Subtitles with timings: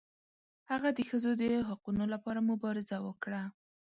[0.71, 3.43] هغه د ښځو د حقونو لپاره مبارزه وکړه.